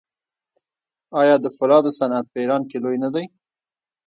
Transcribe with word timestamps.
آیا 1.21 1.35
د 1.41 1.45
فولادو 1.55 1.91
صنعت 1.99 2.25
په 2.29 2.37
ایران 2.41 2.61
کې 2.69 2.77
لوی 2.83 2.97
نه 3.03 3.09
دی؟ 3.13 3.25